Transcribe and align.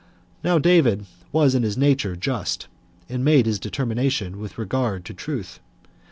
Now 0.43 0.57
David 0.57 1.05
was 1.31 1.53
in 1.53 1.61
his 1.61 1.77
nature 1.77 2.15
just, 2.15 2.67
and 3.07 3.23
made 3.23 3.45
his 3.45 3.59
determination 3.59 4.39
with 4.39 4.57
regard 4.57 5.05
to 5.05 5.13
truth. 5.13 5.59